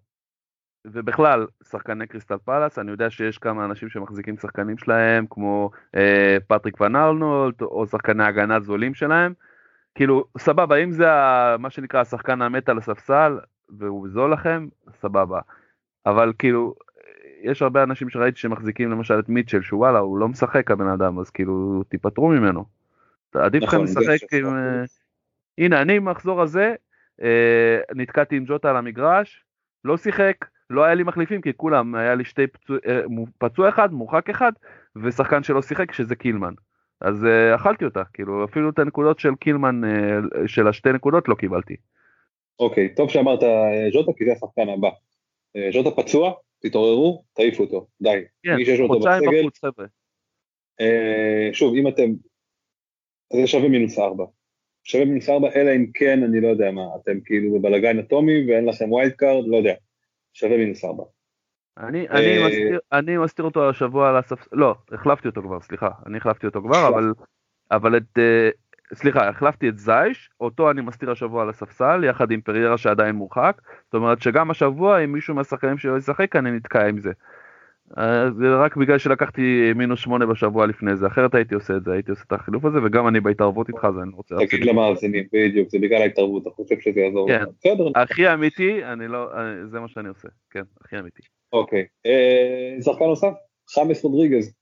[0.91, 6.81] ובכלל, שחקני קריסטל פלאס, אני יודע שיש כמה אנשים שמחזיקים שחקנים שלהם, כמו אה, פטריק
[6.81, 9.33] ון אנהולט, או שחקני הגנה זולים שלהם.
[9.95, 11.07] כאילו, סבבה, אם זה
[11.59, 14.67] מה שנקרא השחקן המת על הספסל, והוא זול לכם,
[15.01, 15.39] סבבה.
[16.05, 16.75] אבל כאילו,
[17.41, 21.19] יש הרבה אנשים שראיתי שמחזיקים למשל את מיטשל, שהוא וואלה, הוא לא משחק הבן אדם,
[21.19, 22.65] אז כאילו, תיפטרו ממנו.
[23.33, 24.45] עדיף לכם נכון, לשחק עם...
[24.45, 24.83] אה,
[25.57, 26.75] הנה, אני במחזור הזה,
[27.21, 29.43] אה, נתקעתי עם ג'וטה על המגרש,
[29.85, 33.01] לא שיחק, לא היה לי מחליפים, כי כולם, היה לי שתי פצוע, אה,
[33.37, 34.51] פצוע אחד, מורחק אחד,
[35.03, 36.53] ושחקן שלא שיחק, שזה קילמן.
[37.01, 39.81] אז אכלתי אותה, כאילו, אפילו את הנקודות של קילמן,
[40.47, 41.75] של השתי נקודות, לא קיבלתי.
[42.59, 43.39] אוקיי, טוב שאמרת
[43.93, 44.89] ז'וטה, כי זה השחקן הבא.
[45.73, 48.21] ז'וטה פצוע, תתעוררו, תעיפו אותו, די.
[48.43, 48.55] כן,
[48.87, 49.85] חודשיים בחוץ חבר'ה.
[50.81, 52.11] אה, שוב, אם אתם,
[53.33, 54.25] זה שווה מינוס ארבע.
[54.87, 58.65] שווה מינוס ארבע, אלא אם כן, אני לא יודע מה, אתם כאילו בבלגן אטומי ואין
[58.65, 59.73] לכם wild card, לא יודע.
[60.33, 61.03] שווה מינוס ארבע.
[61.77, 65.89] אני, אני, אה, מסתיר, אני מסתיר אותו השבוע על הספסל, לא, החלפתי אותו כבר, סליחה,
[66.05, 67.13] אני החלפתי אותו כבר, אבל,
[67.71, 68.49] אבל את, אה,
[68.93, 73.61] סליחה, החלפתי את זייש, אותו אני מסתיר השבוע על הספסל, יחד עם פריירה שעדיין מורחק,
[73.85, 77.11] זאת אומרת שגם השבוע, אם מישהו מהשחקנים שלו ישחק, אני נתקע עם זה.
[78.37, 82.11] זה רק בגלל שלקחתי מינוס שמונה בשבוע לפני זה, אחרת הייתי עושה את זה, הייתי
[82.11, 84.35] עושה את החילוף הזה, וגם אני בהתערבות איתך, אז אני רוצה...
[84.49, 87.43] תגיד למאזינים, בדיוק, זה בגלל ההתערבות, אתה חושב שזה יעזור כן.
[87.59, 87.91] בסדר.
[87.95, 89.29] הכי אמיתי, אני לא,
[89.65, 91.21] זה מה שאני עושה, כן, הכי אמיתי.
[91.53, 93.33] אוקיי, אה, שחקן נוסף?
[93.69, 94.53] חמאס רודריגז.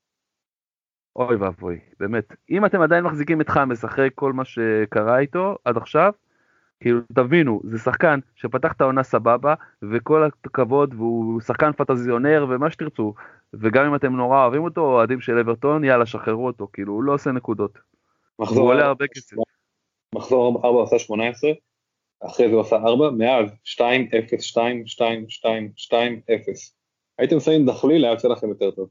[1.16, 2.34] אוי ואבוי, באמת.
[2.52, 6.12] אם אתם עדיין מחזיקים את חמאס אחרי כל מה שקרה איתו עד עכשיו,
[6.80, 9.54] כאילו תבינו, זה שחקן שפתח את העונה סבבה,
[9.92, 13.14] וכל הכבוד, והוא שחקן פנטזיונר ומה שתרצו,
[13.54, 17.14] וגם אם אתם נורא אוהבים אותו, אוהדים של אברטון, יאללה, שחררו אותו, כאילו, הוא לא
[17.14, 17.78] עושה נקודות.
[18.40, 19.36] מחזור הוא עולה הרבה כסף.
[20.16, 21.52] מחזור 4 עשה 18,
[22.26, 26.76] אחרי זה הוא עשה 4, מאז 2, 0, 2, 2, 2, 2, 0.
[27.18, 28.90] הייתם שמים דחליל, היה יוצא לכם יותר טוב.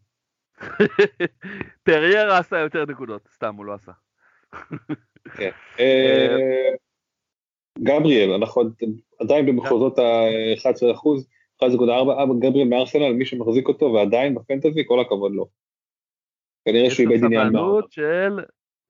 [1.83, 3.93] טריירה עשה יותר נקודות, סתם הוא לא עשה.
[7.75, 7.85] כן.
[7.85, 8.63] גבריאל, אנחנו
[9.21, 11.29] עדיין במחוזות ה-11 אחוז,
[11.63, 11.67] 1.4,
[12.39, 15.47] גבריאל מארסנל, מי שמחזיק אותו ועדיין בפנטזי, כל הכבוד לו.
[16.65, 17.85] כנראה שהוא איבד עניין מאוד.
[17.91, 18.41] של,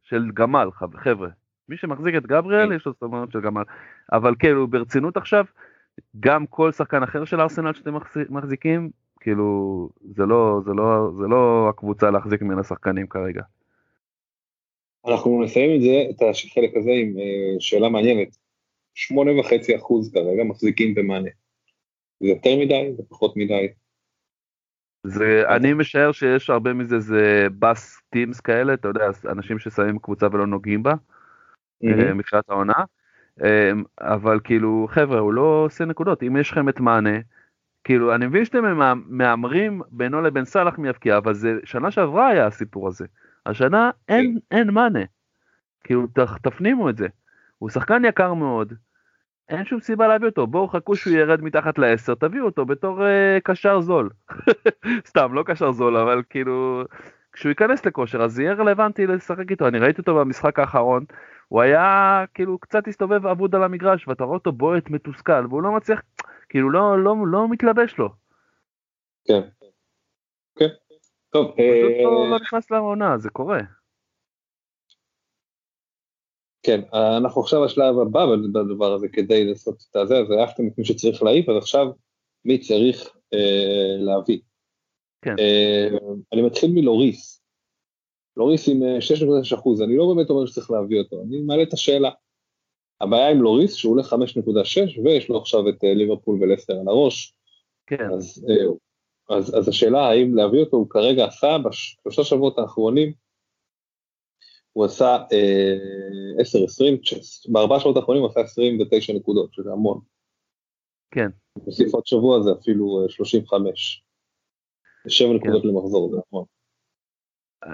[0.03, 1.29] של גמל, חבר'ה.
[1.69, 2.77] מי שמחזיק את גבריאל, כן.
[2.77, 3.63] יש לו סבלנות של גמל.
[4.13, 5.45] אבל כאילו, ברצינות עכשיו,
[6.21, 7.95] גם כל שחקן אחר של ארסנל שאתם
[8.29, 13.43] מחזיקים, כאילו, זה לא, זה לא, זה לא הקבוצה להחזיק ממנה שחקנים כרגע.
[15.07, 18.44] אנחנו נסיים את זה, את החלק הזה עם אה, שאלה מעניינת.
[18.95, 21.31] שמונה וחצי אחוז כרגע מחזיקים במענה.
[22.21, 23.69] זה יותר מדי, זה פחות מדי.
[25.07, 30.27] זה, אני משער שיש הרבה מזה זה בס טימס כאלה, אתה יודע, אנשים ששמים קבוצה
[30.33, 32.15] ולא נוגעים בה, mm-hmm.
[32.15, 32.85] מתחילת העונה,
[33.43, 37.19] אה, אבל כאילו, חבר'ה, הוא לא עושה נקודות, אם יש לכם את מענה,
[37.85, 42.47] כאילו, אני מבין שאתם מהמרים בינו לבין סאלח מי יבקיע, אבל זה שנה שעברה היה
[42.47, 43.07] הסיפור הזה.
[43.47, 45.05] השנה אין, אין מאנה.
[45.85, 46.07] כאילו,
[46.43, 47.07] תפנימו את זה.
[47.65, 48.73] הוא שחקן יקר מאוד,
[49.49, 53.41] אין שום סיבה להביא אותו, בואו חכו שהוא ירד מתחת לעשר, תביאו אותו בתור uh,
[53.45, 54.11] קשר זול.
[55.09, 56.85] סתם, לא קשר זול, אבל כאילו,
[57.33, 59.69] כשהוא ייכנס לכושר אז יהיה רלוונטי לשחק איתו.
[59.69, 61.05] אני ראיתי אותו במשחק האחרון,
[61.49, 65.73] הוא היה כאילו קצת הסתובב אבוד על המגרש, ואתה רואה אותו בועט מתוסכל, והוא לא
[65.73, 66.03] מצליח,
[66.49, 68.09] כאילו לא, לא, לא מתלבש לו.
[69.29, 69.41] כן.
[70.59, 70.69] כן.
[71.31, 71.47] טוב.
[71.47, 73.61] הוא פשוט לא, לא נכנס לעונה, זה קורה.
[76.65, 80.85] כן, אנחנו עכשיו בשלב הבא בדבר הזה כדי לעשות את הזה, אז העפתם את מי
[80.85, 81.87] שצריך להעיף, אז עכשיו
[82.45, 84.39] מי צריך אה, להביא.
[85.23, 85.35] כן.
[85.39, 85.89] אה,
[86.33, 87.43] אני מתחיל מלוריס.
[88.37, 91.73] לוריס עם 6.6 אה, אחוז, אני לא באמת אומר שצריך להביא אותו, אני מעלה את
[91.73, 92.11] השאלה.
[93.01, 97.35] הבעיה עם לוריס שהוא עולה 5.6 ויש לו עכשיו את אה, ליברפול ולסטר על הראש.
[97.87, 98.11] כן.
[98.15, 103.24] אז, אה, אז, אז השאלה האם להביא אותו, הוא כרגע עשה בשלושה שבועות האחרונים
[104.75, 105.23] הוא עשה 10-20,
[106.85, 107.19] אה,
[107.53, 110.01] בארבעה שעות האחרונים הוא עשה 29 נקודות, שזה המון.
[111.11, 111.31] כן.
[111.67, 114.05] נוסיף עוד שבוע זה אפילו 35.
[115.07, 115.35] אה, 7 כן.
[115.35, 116.45] נקודות למחזור, זה המון.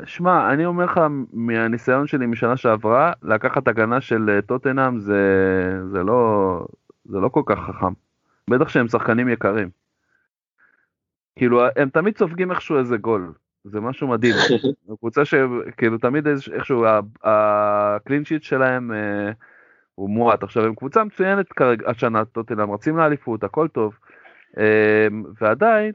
[0.04, 1.00] שמע, אני אומר לך
[1.32, 5.22] מהניסיון שלי משנה שעברה, לקחת הגנה של אה, טוטנאם זה,
[5.92, 6.58] זה, לא,
[7.04, 7.92] זה לא כל כך חכם.
[8.50, 9.70] בטח שהם שחקנים יקרים.
[11.36, 13.32] כאילו, הם תמיד סופגים איכשהו איזה גול.
[13.64, 14.34] זה משהו מדהים.
[15.00, 16.84] קבוצה שכאילו תמיד איכשהו
[17.24, 19.30] הקלין שיט שלהם אה,
[19.94, 20.42] הוא מועט.
[20.42, 23.98] עכשיו הם קבוצה מצוינת כרגע השנה טוטנאם רצים לאליפות הכל טוב
[24.58, 25.06] אה,
[25.40, 25.92] ועדיין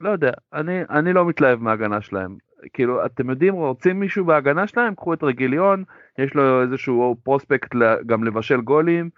[0.00, 2.36] לא יודע אני אני לא מתלהב מההגנה שלהם.
[2.72, 5.84] כאילו אתם יודעים רוצים מישהו בהגנה שלהם קחו את רגיליון
[6.18, 7.74] יש לו איזשהו פרוספקט
[8.06, 9.10] גם לבשל גולים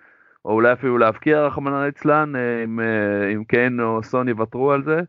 [0.45, 4.85] או אולי אפילו להבקיע רחמנא ליצלן אה, אם, אה, אם קיין או סון יוותרו על
[4.85, 5.01] זה.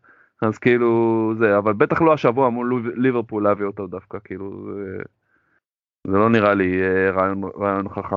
[0.41, 5.03] אז כאילו זה, אבל בטח לא השבוע מול ליברפול להביא אותו דווקא, כאילו זה,
[6.07, 8.15] זה לא נראה לי אה, רעיון, רעיון חכם.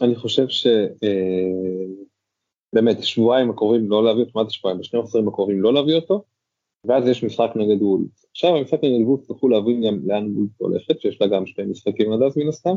[0.00, 0.66] אני חושב ש...
[1.02, 1.44] אה,
[3.00, 4.80] שבועיים הקרובים לא להביא אותו, מה זה שבועיים?
[4.80, 6.24] בשני מחזורים הקרובים לא להביא אותו,
[6.86, 8.24] ואז יש משחק נגד וולף.
[8.30, 12.12] עכשיו המשחק נגד וולף תצטרכו להבין גם לאן וולף הולכת, שיש לה גם שני משחקים
[12.12, 12.74] עד אז מן הסתם,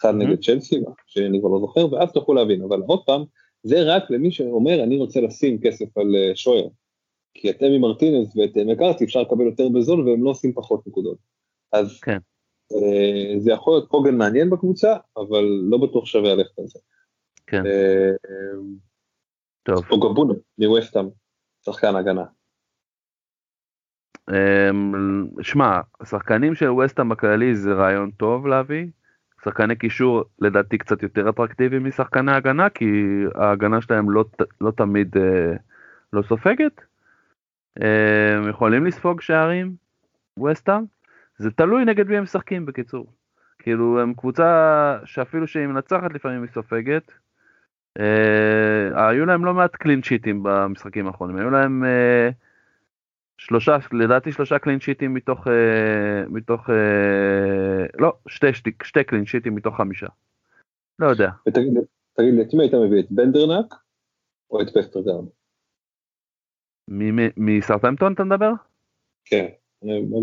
[0.00, 3.24] אחד נגד צ'לסי, שאני כבר לא זוכר, ואז תוכלו להבין, אבל עוד פעם,
[3.62, 6.66] זה רק למי שאומר אני רוצה לשים כסף על אה, שוער.
[7.34, 11.18] כי את אמי מרטינס ואת מקארטי אפשר לקבל יותר בזול והם לא עושים פחות נקודות.
[11.72, 12.18] אז כן.
[12.72, 16.78] אה, זה יכול להיות עוגן מעניין בקבוצה, אבל לא בטוח שווה ללכת על זה.
[17.46, 17.66] כן.
[17.66, 18.10] אה,
[19.62, 19.84] טוב.
[19.90, 21.08] או גבונה, מווסטאם,
[21.64, 22.24] שחקן הגנה.
[24.30, 28.86] אמ, שמע, השחקנים של ווסטאם בכללי זה רעיון טוב להביא.
[29.44, 32.84] שחקני קישור לדעתי קצת יותר אטרקטיביים משחקני הגנה, כי
[33.34, 34.24] ההגנה שלהם לא,
[34.60, 35.56] לא תמיד אה,
[36.12, 36.80] לא סופגת.
[37.76, 39.74] הם יכולים לספוג שערים,
[40.44, 40.84] וסטאם,
[41.38, 43.06] זה תלוי נגד מי הם משחקים בקיצור.
[43.58, 47.12] כאילו הם קבוצה שאפילו שהיא מנצחת לפעמים היא סופגת.
[47.98, 52.30] אה, היו להם לא מעט קלין שיטים במשחקים האחרונים, היו להם אה,
[53.38, 59.54] שלושה, לדעתי שלושה קלין שיטים מתוך, אה, מתוך, אה, לא, שתי, שתי, שתי קלין שיטים
[59.54, 60.06] מתוך חמישה.
[60.98, 61.30] לא יודע.
[61.48, 61.72] ותגיד,
[62.12, 63.74] תגיד לי, את מי היית מביא, את בנדרנק
[64.50, 65.24] או את ווסטרגרד?
[67.36, 68.52] מסאות'המפטון אתה מדבר?
[69.24, 69.46] כן,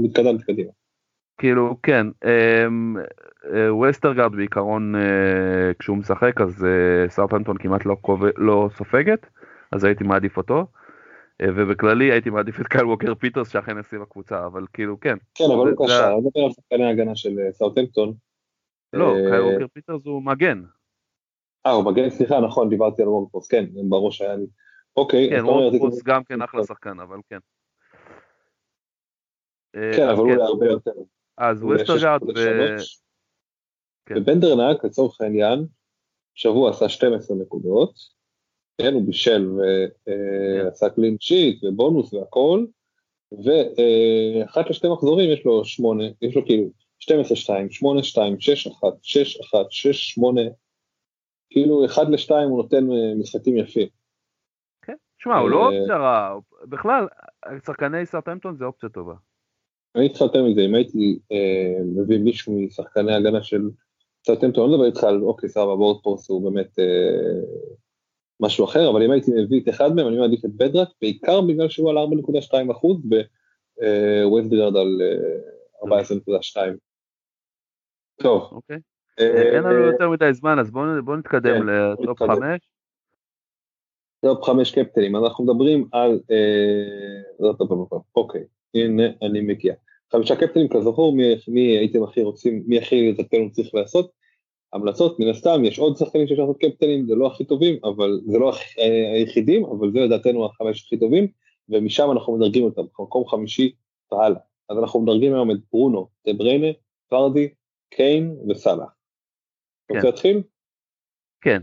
[0.03, 0.71] מתקדמת קדימה.
[1.37, 2.97] כאילו כן, אמ,
[3.53, 9.27] אה, ווסטרגרד בעיקרון אה, כשהוא משחק אז אה, סאות'המפטון כמעט לא, קובע, לא סופגת,
[9.71, 10.65] אז הייתי מעדיף אותו.
[11.41, 15.17] ובכללי הייתי מעדיף את קייל ווקר פיטרס שאכן ישים בקבוצה, אבל כאילו כן.
[15.35, 18.13] כן, אבל הוא קשר, אני מדבר על שחקני ההגנה של סאות'המפטון.
[18.93, 20.63] לא, קייל ווקר פיטרס הוא מגן.
[21.65, 24.45] אה, הוא מגן, סליחה, נכון, דיברתי על וורקפורס, כן, בראש היה לי.
[24.97, 25.29] אוקיי.
[25.29, 27.39] כן, רודפוס גם כן אחלה שחקן, אבל כן.
[29.75, 30.39] אה, כן, אבל הוא כן.
[30.39, 30.91] הרבה יותר.
[31.37, 32.35] אז וסטרגרד ו...
[34.05, 34.15] כן.
[34.17, 35.65] ובנדרנק, לצורך העניין,
[36.35, 37.93] שבוע עשה 12 נקודות,
[38.81, 39.49] כן, הוא בישל
[40.65, 42.65] ועשה קלין שיט ובונוס והכל,
[43.31, 46.69] ואחת לשתי מחזורים יש לו שמונה, יש לו כאילו
[47.03, 48.17] 12-2, 8-2,
[48.69, 49.55] 6-1, 6-1,
[50.19, 50.23] 6-8,
[51.49, 53.96] כאילו אחד לשתיים הוא נותן אה, משחקים יפים.
[55.17, 57.07] שמע, הוא לא אה, אופציה רעה, בכלל,
[57.65, 59.13] שחקני סרטמפטון זה אופציה טובה.
[59.95, 63.69] אני איתך יותר מזה, אם הייתי אה, מביא מישהו משחקני הגנה של
[64.25, 67.39] סרטמפטון, אני לא מדבר איתך על, אוקיי, סבבה, בורדפורס הוא באמת אה,
[68.39, 71.69] משהו אחר, אבל אם הייתי מביא את אחד מהם, אני מעדיף את בדרק, בעיקר בגלל
[71.69, 72.97] שהוא על 4.2 אחוז,
[74.25, 75.01] וווסטגרד על
[75.83, 76.57] 14.2.
[78.21, 78.49] טוב.
[78.51, 78.77] אוקיי.
[79.17, 82.69] אין לנו יותר מדי זמן, אז בואו נתקדם ל top 5.
[84.21, 87.49] top חמש קפטנים, אנחנו מדברים על, אה,
[88.15, 89.73] אוקיי, הנה אני מגיע.
[90.11, 94.11] חמישה קפטנים, כזכור, מי, מי הייתם הכי רוצים, מי הכי לדעתנו צריך לעשות?
[94.73, 98.37] המלצות, מן הסתם, יש עוד שחקנים שיש לעשות קפטנים, זה לא הכי טובים, אבל זה
[98.37, 98.51] לא
[99.15, 101.27] היחידים, אבל זה לדעתנו החמש הכי טובים,
[101.69, 103.71] ומשם אנחנו מדרגים אותם, במקום חמישי
[104.11, 104.39] והלאה.
[104.69, 106.67] אז אנחנו מדרגים היום את ברונו, דבריינה,
[107.11, 107.49] ורדי,
[107.89, 108.95] קיין וסאלח.
[109.87, 109.95] כן.
[109.95, 110.41] רוצה להתחיל?
[111.41, 111.61] כן,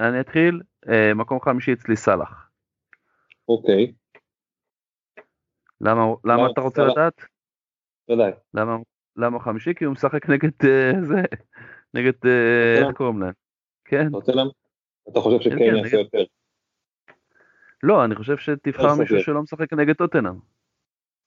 [0.00, 0.60] אני אתחיל, אה,
[1.14, 2.50] מקום חמישי אצלי סאלח.
[3.48, 3.92] אוקיי.
[5.80, 7.24] למה, למה אתה רוצה לדעת?
[8.10, 8.32] ודאי.
[8.54, 8.76] למה,
[9.16, 9.74] למה חמישי?
[9.74, 11.22] כי הוא משחק נגד אה, זה,
[11.94, 13.32] נגד, אה, איך קוראים להם?
[13.84, 14.06] כן.
[15.08, 16.24] אתה חושב שקיין כן, יעשה יותר?
[17.82, 20.34] לא, אני חושב שתבחר מישהו שלא משחק נגד טוטנאם.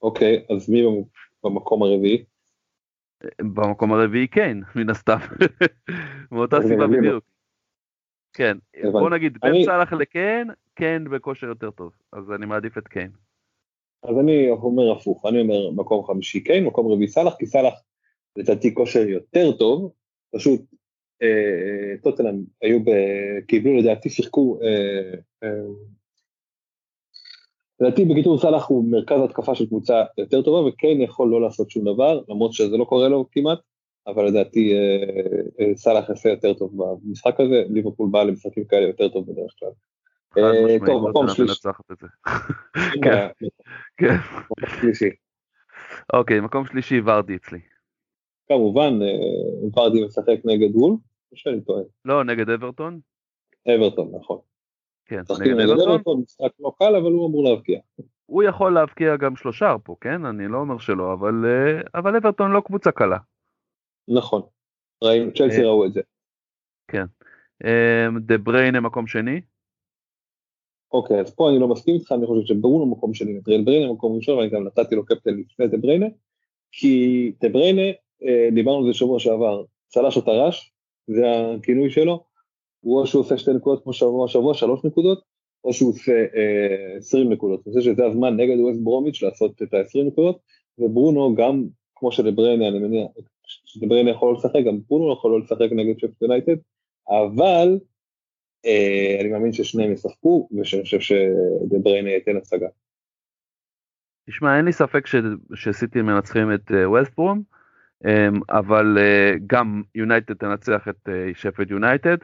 [0.02, 0.82] אוקיי, אז מי
[1.43, 2.24] במקום הרביעי?
[3.39, 5.17] במקום הרביעי קיין, מן הסתם.
[6.32, 7.24] מאותה סיבה בדיוק.
[8.34, 8.58] כן,
[8.92, 13.12] בוא נגיד, בין סאלח לקיין, קיין בכושר יותר טוב, אז אני מעדיף את קיין.
[14.04, 17.74] אז אני אומר הפוך, אני אומר מקום חמישי קיין, מקום רביעי סאלח, כי סאלח
[18.36, 19.92] לדעתי כושר יותר טוב,
[20.36, 20.62] פשוט
[21.22, 22.80] אה, טוטנאם היו,
[23.48, 25.50] קיבלו לדעתי, שיחקו אה, אה,
[27.80, 31.84] לדעתי בקיצור סאלח הוא מרכז התקפה של קבוצה יותר טובה וכן יכול לא לעשות שום
[31.84, 33.60] דבר למרות שזה לא קורה לו כמעט
[34.10, 34.80] אבל לדעתי אה,
[35.60, 39.69] אה, סאלח יעשה יותר טוב במשחק הזה ליברפול בא למשחקים כאלה יותר טוב בדרך כלל.
[40.38, 41.89] אה, טוב מקום שלישי.
[43.98, 44.15] כן.
[46.13, 47.60] אוקיי מקום שלישי ורדי אצלי.
[48.48, 49.00] כמובן
[49.78, 50.91] ורדי משחק נגד וול
[51.32, 51.84] או שאני טועה?
[52.06, 53.00] לא נגד אברטון.
[53.76, 54.39] אברטון נכון.
[55.06, 57.80] כן, נגד אברטון, משחק לא קל, אבל הוא אמור להבקיע.
[58.26, 60.26] הוא יכול להבקיע גם שלושה פה, כן?
[60.26, 61.45] אני לא אומר שלא, אבל,
[61.95, 63.17] אבל אברטון לא קבוצה קלה.
[64.10, 64.41] נכון,
[65.04, 66.02] ראינו, צ'לסי אה, ראו את זה.
[66.88, 67.06] כן.
[67.65, 69.41] אה, דה בריינה מקום שני?
[70.91, 74.15] אוקיי, אז פה אני לא מסכים איתך, אני חושב שברונו מקום שני, דה בריינה מקום
[74.15, 76.06] ראשון, ואני גם נתתי לו קפטן לפני דה בריינה,
[76.72, 77.91] כי דה בריינה,
[78.54, 80.74] דיברנו על זה שבוע שעבר, צלש או טרש,
[81.08, 81.24] זה
[81.58, 82.24] הכינוי שלו,
[82.80, 85.22] הוא או שהוא עושה שתי נקודות כמו שבוע שבוע, שלוש נקודות,
[85.63, 87.62] או שהוא עושה אה, 20 נקודות.
[87.67, 90.39] אני חושב שזה הזמן נגד ווסט ברומיץ' לעשות את ה-20 נקודות,
[90.78, 93.08] וברונו גם, כמו שדבריינה, אני מניח,
[93.66, 96.56] שדבריינה יכול לשחק, גם ברונו יכול לא לשחק נגד שפט יונייטד,
[97.10, 97.80] אבל
[98.66, 102.68] אה, אני מאמין ששניהם ישחקו, ושאני חושב שדבריינה ייתן הצגה.
[104.30, 105.16] תשמע, אין לי ספק ש...
[105.54, 107.44] שסיטי מנצחים את ווסט אה, ברום,
[108.04, 108.10] אמ,
[108.50, 112.18] אבל אה, גם יונייטד תנצח את אה, שפילד יונייטד.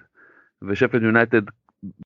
[0.61, 1.41] ושפילד יונייטד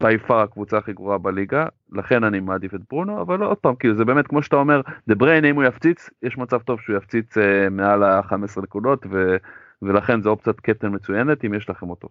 [0.03, 3.95] by far הקבוצה הכי גרועה בליגה, לכן אני מעדיף את ברונו, אבל עוד פעם, כאילו
[3.95, 7.37] זה באמת כמו שאתה אומר, דה בריינה אם הוא יפציץ, יש מצב טוב שהוא יפציץ
[7.37, 9.37] אה, מעל ה-15 נקודות, ו,
[9.81, 12.07] ולכן זו אופציית קפטן מצוינת אם יש לכם אותו.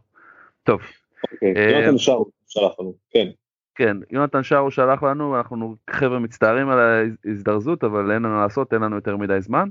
[0.62, 0.80] טוב.
[1.32, 3.28] אוקיי, אה, יונתן שרו שלח לנו, כן.
[3.74, 8.82] כן, יונתן שרו שלח לנו, אנחנו חבר'ה מצטערים על ההזדרזות, אבל אין לנו לעשות, אין
[8.82, 9.68] לנו יותר מדי זמן.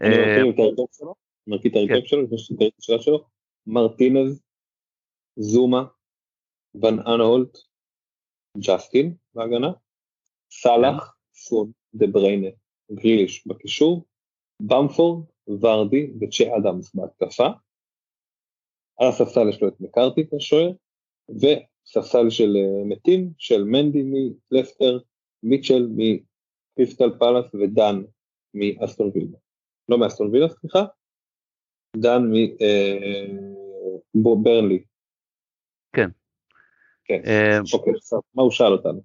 [0.00, 1.14] אני מכיר את ההרכב שלו,
[1.46, 3.24] מכיר את ההרכב שלו, לפני שאתה את השאלה שלו,
[3.66, 4.42] מרטינז,
[5.36, 5.84] זומה,
[6.82, 7.58] ון אנהולט,
[8.58, 9.72] ג'סטין בהגנה,
[10.50, 12.48] סאלח, סון, דה בריינה,
[12.92, 14.04] גריליש בקישור,
[14.60, 17.46] במפורד, ורדי וצ'ה אדמס בהתקפה.
[18.96, 20.70] על הספסל יש לו את מקארטי כשוער,
[21.30, 24.02] וספסל של אה, מתים, של מנדי
[24.52, 24.98] מלסטר,
[25.42, 28.02] מיטשל מקריסטל פלאס ודן
[28.54, 29.38] מאסטון וילה.
[29.88, 30.84] לא מאסטון וילה, סליחה,
[31.96, 32.22] דן
[34.14, 34.84] מברנלי, אה,
[35.92, 36.10] כן.
[37.04, 37.20] כן.
[37.26, 37.92] אה, אוקיי,
[38.34, 39.00] מה הוא שאל אותנו?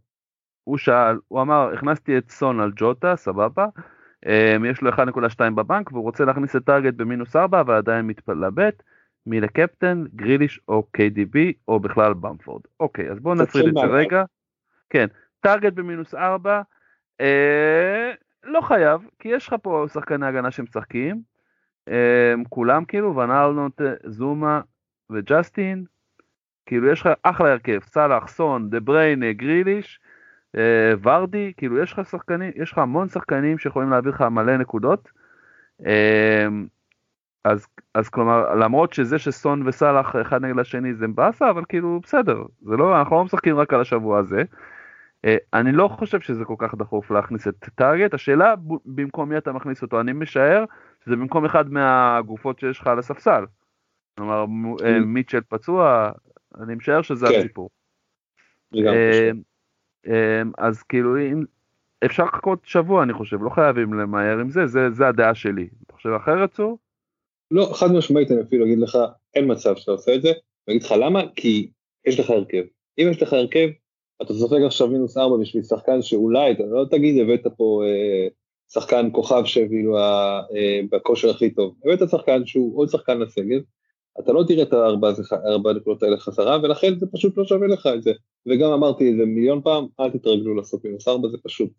[0.63, 3.67] הוא שאל, הוא אמר, הכנסתי את סון על ג'וטה, סבבה.
[4.27, 8.83] אה, יש לו 1.2 בבנק והוא רוצה להכניס את טארגט במינוס 4 אבל עדיין מתלבט
[9.25, 12.61] מי לקפטן, גריליש או KDB או בכלל במפורד.
[12.79, 14.23] אוקיי, אז בואו נפריד את זה רגע.
[14.89, 15.07] כן,
[15.41, 16.61] טארגט במינוס 4,
[17.21, 18.11] אה,
[18.43, 21.21] לא חייב, כי יש לך פה שחקני הגנה שמשחקים,
[21.89, 24.61] אה, כולם כאילו, ונאלנוט, זומה
[25.11, 25.85] וג'סטין,
[26.69, 29.99] כאילו יש לך אחלה הרכב, סאלח, סון, דה בריינה, גריליש,
[30.57, 35.11] אה, ורדי, כאילו יש לך שחקנים, יש לך המון שחקנים שיכולים להעביר לך מלא נקודות.
[35.85, 36.47] אה,
[37.43, 42.43] אז, אז כלומר, למרות שזה שסון וסאלח אחד נגד השני זה באסה, אבל כאילו בסדר,
[42.61, 44.43] זה לא, אנחנו לא משחקים רק על השבוע הזה.
[45.25, 48.53] אה, אני לא חושב שזה כל כך דחוף להכניס את טארגט, השאלה
[48.85, 50.65] במקום מי אתה מכניס אותו, אני משער
[51.05, 53.45] שזה במקום אחד מהגופות שיש לך על הספסל.
[54.17, 54.45] כלומר,
[54.85, 56.11] אה, מיטשל פצוע,
[56.63, 57.39] אני משער שזה כן.
[57.39, 57.69] הסיפור.
[58.75, 59.29] אה,
[60.07, 61.43] אה, אז כאילו אם
[62.05, 65.93] אפשר לחכות שבוע אני חושב לא חייבים למהר עם זה זה זה הדעה שלי אתה
[65.93, 66.77] חושב אחרת צור?
[67.51, 68.97] לא חד משמעית אני אפילו אגיד לך
[69.35, 70.29] אין מצב שאתה עושה את זה
[70.67, 71.69] אני אגיד לך למה כי
[72.05, 72.63] יש לך הרכב
[72.99, 73.69] אם יש לך הרכב
[74.21, 78.27] אתה סופג עכשיו מינוס ארבע בשביל שחקן שאולי, אתה לא תגיד הבאת פה אה,
[78.73, 80.41] שחקן כוכב שכאילו אה,
[80.91, 83.61] בכושר הכי טוב, הבאת שחקן שהוא עוד שחקן לסגל,
[84.19, 88.03] אתה לא תראה את הארבע נקודות האלה חזרה, ולכן זה פשוט לא שווה לך את
[88.03, 88.11] זה.
[88.45, 91.71] וגם אמרתי את זה מיליון פעם, אל תתרגלו לעשות מינוס ארבע, זה פשוט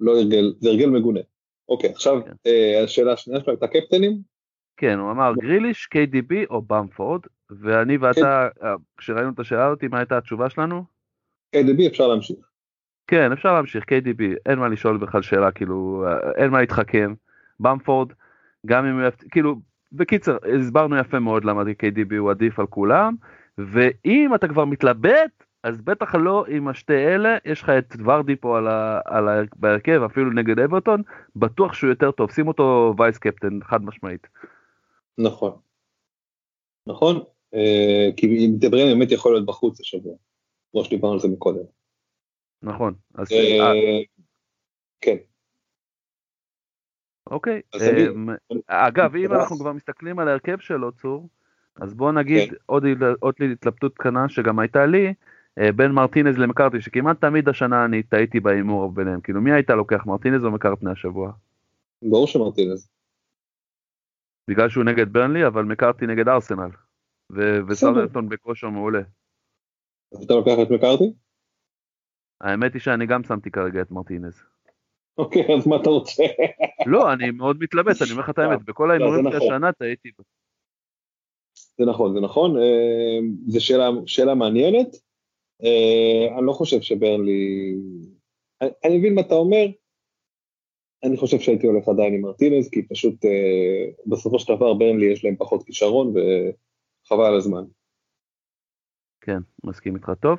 [0.00, 1.20] לא הרגל, זה הרגל מגונה.
[1.68, 2.32] אוקיי, עכשיו כן.
[2.46, 4.18] אה, השאלה השנייה שלו הייתה קפטנים.
[4.76, 7.20] כן, הוא אמר גריליש, KDB או במפורד,
[7.50, 8.66] ואני ואתה, כן.
[8.96, 10.84] כשראינו את השאלה הזאת, מה הייתה התשובה שלנו?
[11.56, 12.36] KDB אפשר להמשיך.
[13.06, 16.04] כן, אפשר להמשיך, KDB, אין מה לשאול בכלל שאלה, כאילו,
[16.36, 17.14] אין מה להתחכם.
[17.60, 18.08] במפורד,
[18.66, 19.56] גם אם הוא, כאילו,
[19.92, 23.14] בקיצר, הסברנו יפה מאוד למה KDB הוא עדיף על כולם,
[23.58, 28.58] ואם אתה כבר מתלבט, אז בטח לא עם השתי אלה, יש לך את ורדי פה
[28.58, 31.02] על ה, על ה, בהרכב, אפילו נגד אברטון,
[31.36, 34.26] בטוח שהוא יותר טוב, שים אותו וייס קפטן, חד משמעית.
[35.18, 35.52] נכון.
[36.86, 37.24] נכון,
[37.54, 40.16] אה, כי אם דבריין באמת יכול להיות בחוץ השבוע,
[40.72, 41.64] כמו שדיברנו על זה מקודם.
[42.62, 43.32] נכון, אז...
[43.32, 44.00] אה, אה,
[45.00, 45.16] כן.
[47.30, 51.28] אוקיי, אה, אגב, אם אנחנו כבר מסתכלים על ההרכב שלו, צור,
[51.76, 52.56] אז בוא נגיד כן.
[52.66, 52.84] עוד,
[53.52, 55.14] התלבטות קטנה שגם הייתה לי,
[55.58, 60.06] אה, בין מרטינז למקארטי, שכמעט תמיד השנה אני טעיתי בהימור ביניהם, כאילו מי היית לוקח,
[60.06, 61.32] מרטינז או מקארטני השבוע?
[62.02, 62.90] ברור שמרטינז.
[64.50, 66.68] בגלל שהוא נגד ברנלי, אבל מקארטי נגד ארסנל.
[67.68, 69.02] וסארטון בכושר מעולה.
[70.12, 71.12] אז אתה לוקח את מקארטי?
[72.40, 74.42] האמת היא שאני גם שמתי כרגע את מרטינז.
[75.18, 76.24] אוקיי, אז מה אתה רוצה?
[76.86, 79.52] לא, אני מאוד מתלבט, אני אומר לך את האמת, בכל ההימורים של נכון.
[79.52, 80.10] השנה טעיתי.
[81.78, 83.64] זה נכון, זה נכון, אה, זו
[84.06, 84.96] שאלה מעניינת.
[85.64, 87.74] אה, אני לא חושב שברנלי...
[88.60, 89.66] אני, אני מבין מה אתה אומר,
[91.04, 95.24] אני חושב שהייתי הולך עדיין עם מרטינז, כי פשוט אה, בסופו של דבר ברנלי יש
[95.24, 97.64] להם פחות כישרון וחבל על הזמן.
[99.20, 100.38] כן, מסכים איתך טוב.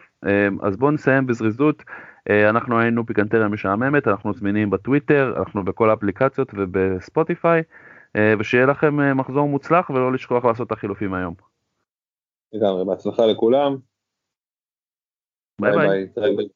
[0.61, 1.83] אז בואו נסיים בזריזות.
[2.29, 7.63] אה, אנחנו היינו פיקנטריה משעממת, אנחנו זמינים בטוויטר, אנחנו בכל האפליקציות ובספוטיפיי,
[8.15, 11.33] אה, ושיהיה לכם מחזור מוצלח ולא לשכוח לעשות את החילופים היום.
[12.53, 13.77] לגמרי, בהצלחה לכולם.
[15.61, 15.87] ביי ביי.
[16.15, 16.47] ביי, ביי.